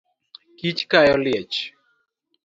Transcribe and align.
Kich 0.57 0.79
kayo 0.91 1.15
liech 1.23 1.59